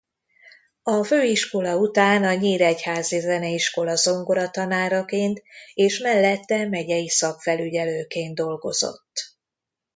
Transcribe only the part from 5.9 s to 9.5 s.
mellette megyei szakfelügyelőként dolgozott.